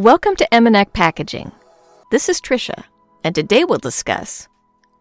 Welcome 0.00 0.34
to 0.36 0.48
Emenac 0.50 0.94
Packaging. 0.94 1.52
This 2.10 2.30
is 2.30 2.40
Trisha, 2.40 2.84
and 3.22 3.34
today 3.34 3.64
we'll 3.64 3.76
discuss 3.76 4.48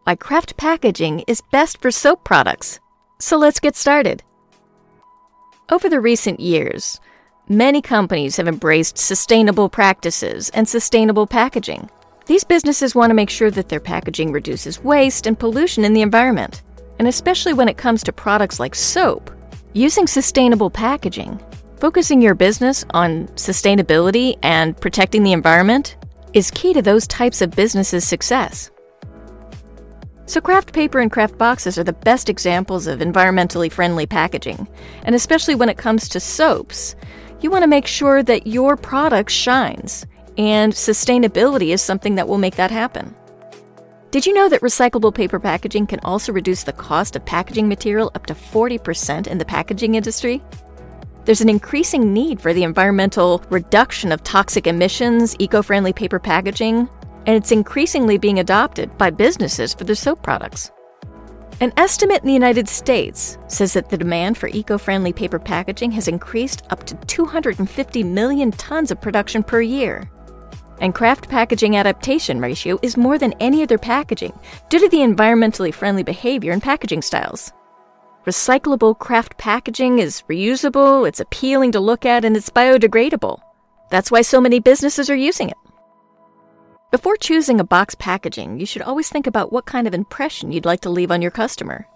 why 0.03 0.15
kraft 0.15 0.57
packaging 0.57 1.21
is 1.21 1.41
best 1.53 1.81
for 1.81 1.89
soap 1.89 2.25
products. 2.25 2.81
So 3.17 3.37
let's 3.37 3.61
get 3.61 3.77
started. 3.77 4.23
Over 5.71 5.87
the 5.87 6.01
recent 6.01 6.41
years, 6.41 6.99
many 7.47 7.81
companies 7.81 8.35
have 8.35 8.49
embraced 8.49 8.97
sustainable 8.97 9.69
practices 9.69 10.49
and 10.49 10.67
sustainable 10.67 11.27
packaging. 11.27 11.89
These 12.25 12.43
businesses 12.43 12.93
want 12.93 13.09
to 13.09 13.15
make 13.15 13.29
sure 13.29 13.51
that 13.51 13.69
their 13.69 13.79
packaging 13.79 14.33
reduces 14.33 14.83
waste 14.83 15.27
and 15.27 15.39
pollution 15.39 15.85
in 15.85 15.93
the 15.93 16.01
environment, 16.01 16.61
and 16.99 17.07
especially 17.07 17.53
when 17.53 17.69
it 17.69 17.77
comes 17.77 18.03
to 18.03 18.11
products 18.11 18.59
like 18.59 18.75
soap. 18.75 19.31
Using 19.71 20.07
sustainable 20.07 20.69
packaging 20.69 21.39
Focusing 21.79 22.21
your 22.21 22.35
business 22.35 22.83
on 22.89 23.27
sustainability 23.29 24.37
and 24.43 24.75
protecting 24.81 25.23
the 25.23 25.31
environment 25.31 25.95
is 26.33 26.51
key 26.51 26.73
to 26.73 26.81
those 26.81 27.07
types 27.07 27.41
of 27.41 27.51
businesses' 27.51 28.05
success. 28.05 28.69
So, 30.25 30.41
kraft 30.41 30.73
paper 30.73 30.99
and 30.99 31.09
kraft 31.09 31.37
boxes 31.37 31.77
are 31.77 31.85
the 31.85 31.93
best 31.93 32.29
examples 32.29 32.85
of 32.85 32.99
environmentally 32.99 33.71
friendly 33.71 34.05
packaging, 34.05 34.67
and 35.03 35.15
especially 35.15 35.55
when 35.55 35.69
it 35.69 35.77
comes 35.77 36.09
to 36.09 36.19
soaps, 36.19 36.97
you 37.39 37.49
want 37.49 37.63
to 37.63 37.67
make 37.67 37.87
sure 37.87 38.23
that 38.23 38.45
your 38.45 38.75
product 38.75 39.31
shines, 39.31 40.05
and 40.37 40.73
sustainability 40.73 41.69
is 41.69 41.81
something 41.81 42.15
that 42.15 42.27
will 42.27 42.37
make 42.37 42.57
that 42.57 42.71
happen. 42.71 43.15
Did 44.11 44.25
you 44.25 44.33
know 44.33 44.49
that 44.49 44.61
recyclable 44.61 45.15
paper 45.15 45.39
packaging 45.39 45.87
can 45.87 46.01
also 46.01 46.33
reduce 46.33 46.63
the 46.63 46.73
cost 46.73 47.15
of 47.15 47.23
packaging 47.25 47.69
material 47.69 48.11
up 48.15 48.25
to 48.25 48.33
40% 48.33 49.27
in 49.27 49.37
the 49.37 49.45
packaging 49.45 49.95
industry? 49.95 50.41
There's 51.25 51.41
an 51.41 51.49
increasing 51.49 52.13
need 52.13 52.41
for 52.41 52.53
the 52.53 52.63
environmental 52.63 53.43
reduction 53.49 54.11
of 54.11 54.23
toxic 54.23 54.65
emissions, 54.65 55.35
eco 55.39 55.61
friendly 55.61 55.93
paper 55.93 56.19
packaging, 56.19 56.89
and 57.25 57.35
it's 57.35 57.51
increasingly 57.51 58.17
being 58.17 58.39
adopted 58.39 58.97
by 58.97 59.09
businesses 59.09 59.73
for 59.73 59.83
their 59.83 59.95
soap 59.95 60.23
products. 60.23 60.71
An 61.61 61.73
estimate 61.75 62.21
in 62.21 62.27
the 62.27 62.33
United 62.33 62.69
States 62.69 63.37
says 63.47 63.73
that 63.73 63.89
the 63.89 63.97
demand 63.97 64.37
for 64.37 64.47
eco 64.47 64.77
friendly 64.77 65.11
paper 65.11 65.37
packaging 65.37 65.91
has 65.91 66.07
increased 66.07 66.63
up 66.69 66.85
to 66.85 66.95
250 66.95 68.03
million 68.03 68.51
tons 68.51 68.91
of 68.91 69.01
production 69.01 69.43
per 69.43 69.59
year. 69.59 70.09
And 70.79 70.95
kraft 70.95 71.27
packaging 71.27 71.75
adaptation 71.75 72.39
ratio 72.39 72.79
is 72.81 72.95
more 72.95 73.17
than 73.17 73.33
any 73.41 73.61
other 73.61 73.77
packaging 73.77 74.31
due 74.69 74.79
to 74.79 74.87
the 74.87 74.99
environmentally 74.99 75.73
friendly 75.73 76.03
behavior 76.03 76.53
and 76.53 76.63
packaging 76.63 77.01
styles. 77.01 77.51
Recyclable 78.29 78.99
kraft 78.99 79.39
packaging 79.39 79.97
is 79.97 80.21
reusable, 80.29 81.07
it's 81.07 81.19
appealing 81.19 81.71
to 81.71 81.79
look 81.79 82.05
at, 82.05 82.23
and 82.23 82.37
it's 82.37 82.51
biodegradable. 82.51 83.39
That's 83.89 84.11
why 84.11 84.21
so 84.21 84.39
many 84.39 84.59
businesses 84.59 85.09
are 85.09 85.15
using 85.15 85.49
it. 85.49 85.57
Before 86.91 87.17
choosing 87.17 87.59
a 87.59 87.63
box 87.63 87.95
packaging, 87.95 88.59
you 88.59 88.67
should 88.67 88.83
always 88.83 89.09
think 89.09 89.25
about 89.25 89.51
what 89.51 89.65
kind 89.65 89.87
of 89.87 89.95
impression 89.95 90.51
you'd 90.51 90.67
like 90.67 90.81
to 90.81 90.91
leave 90.91 91.09
on 91.09 91.23
your 91.23 91.31
customer. 91.31 91.87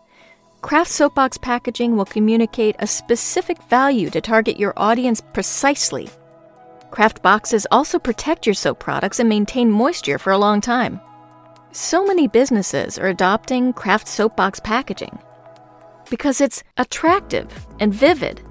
Kraft 0.64 0.90
Soapbox 0.90 1.38
packaging 1.38 1.96
will 1.96 2.06
communicate 2.06 2.78
a 2.80 2.88
specific 2.88 3.62
value 3.70 4.10
to 4.10 4.20
target 4.20 4.60
your 4.60 4.74
audience 4.76 5.22
precisely. 5.34 6.10
Kraft 6.90 7.22
boxes 7.22 7.68
also 7.70 8.00
protect 8.00 8.48
your 8.48 8.56
soap 8.56 8.80
products 8.80 9.20
and 9.20 9.30
maintain 9.30 9.70
moisture 9.70 10.18
for 10.18 10.32
a 10.32 10.40
long 10.40 10.62
time. 10.62 11.00
So 11.74 12.04
many 12.04 12.28
businesses 12.28 12.98
are 12.98 13.10
adopting 13.10 13.72
Kraft 13.72 14.08
Soapbox 14.08 14.60
packaging 14.62 15.20
because 16.10 16.42
it's 16.42 16.64
attractive 16.78 17.48
and 17.80 17.94
vivid. 17.94 18.42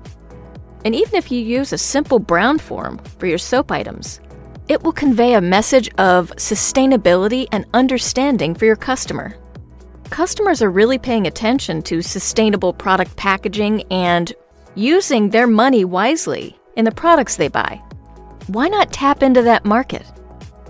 And 0.85 0.95
even 0.95 1.15
if 1.15 1.31
you 1.31 1.41
use 1.41 1.73
a 1.73 1.79
simple 1.79 2.19
brown 2.19 2.59
form 2.59 2.99
for 3.19 3.27
your 3.27 3.39
soap 3.39 3.71
items, 3.71 4.21
it 4.69 4.83
will 4.83 4.93
convey 4.93 5.35
a 5.35 5.41
message 5.41 5.89
of 5.99 6.31
sustainability 6.37 7.47
and 7.53 7.67
understanding 7.75 8.55
for 8.55 8.65
your 8.65 8.77
customer. 8.77 9.37
Customers 10.11 10.63
are 10.63 10.71
really 10.71 10.99
paying 10.99 11.27
attention 11.27 11.83
to 11.83 12.03
sustainable 12.03 12.73
product 12.73 13.17
packaging 13.17 13.83
and 13.91 14.33
using 14.75 15.31
their 15.31 15.47
money 15.47 15.85
wisely 15.85 16.59
in 16.77 16.85
the 16.85 16.93
products 16.93 17.37
they 17.37 17.49
buy. 17.49 17.81
Why 18.49 18.69
not 18.69 18.93
tap 18.93 19.23
into 19.23 19.43
that 19.43 19.65
market 19.65 20.05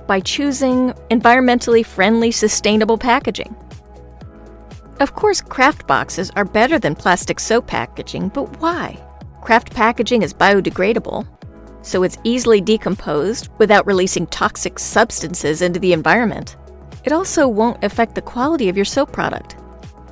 by 0.07 0.21
choosing 0.21 0.93
environmentally 1.11 1.85
friendly, 1.85 2.31
sustainable 2.31 2.99
packaging? 2.99 3.55
Of 5.03 5.17
course, 5.17 5.41
kraft 5.41 5.89
boxes 5.89 6.31
are 6.37 6.45
better 6.45 6.79
than 6.79 6.95
plastic 6.95 7.41
soap 7.41 7.67
packaging, 7.67 8.29
but 8.29 8.61
why? 8.61 9.05
Kraft 9.41 9.75
packaging 9.75 10.23
is 10.23 10.33
biodegradable, 10.33 11.27
so 11.83 12.05
it's 12.05 12.19
easily 12.23 12.61
decomposed 12.61 13.49
without 13.59 13.85
releasing 13.85 14.29
toxic 14.29 14.79
substances 14.79 15.61
into 15.61 15.81
the 15.81 15.93
environment. 15.93 16.57
It 17.03 17.11
also 17.11 17.49
won't 17.49 17.83
affect 17.83 18.15
the 18.15 18.23
quality 18.23 18.69
of 18.69 18.77
your 18.77 18.85
soap 18.85 19.11
product. 19.11 19.57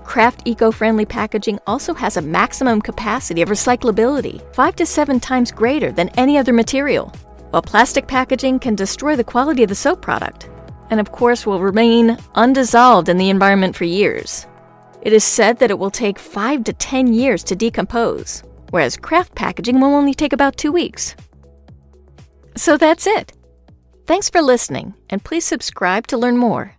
Kraft 0.03 0.43
eco 0.45 0.73
friendly 0.73 1.07
packaging 1.07 1.61
also 1.69 1.95
has 1.95 2.17
a 2.17 2.23
maximum 2.23 2.83
capacity 2.83 3.43
of 3.43 3.49
recyclability, 3.49 4.43
5 4.57 4.75
to 4.75 4.85
7 4.85 5.21
times 5.21 5.53
greater 5.53 5.93
than 5.93 6.09
any 6.17 6.37
other 6.37 6.53
material, 6.53 7.13
while 7.51 7.63
plastic 7.63 8.09
packaging 8.09 8.59
can 8.59 8.75
destroy 8.75 9.15
the 9.15 9.23
quality 9.23 9.63
of 9.63 9.69
the 9.69 9.75
soap 9.77 10.03
product, 10.03 10.51
and 10.91 10.99
of 10.99 11.13
course 11.13 11.47
will 11.47 11.61
remain 11.61 12.19
undissolved 12.35 13.09
in 13.09 13.19
the 13.19 13.31
environment 13.31 13.77
for 13.77 13.85
years. 13.85 14.49
It 15.03 15.13
is 15.13 15.25
said 15.25 15.59
that 15.59 15.71
it 15.71 15.79
will 15.79 15.91
take 15.91 16.19
5 16.19 16.65
to 16.65 16.73
10 16.73 17.13
years 17.15 17.43
to 17.45 17.57
decompose, 17.57 18.43
whereas 18.71 18.97
kraft 18.97 19.35
packaging 19.35 19.81
will 19.81 19.95
only 19.95 20.15
take 20.15 20.33
about 20.33 20.57
2 20.57 20.73
weeks. 20.73 21.17
So 22.57 22.77
that's 22.77 23.07
it. 23.07 23.33
Thanks 24.07 24.29
for 24.29 24.43
listening, 24.43 24.95
and 25.09 25.25
please 25.25 25.45
subscribe 25.45 26.07
to 26.09 26.19
learn 26.19 26.37
more. 26.37 26.77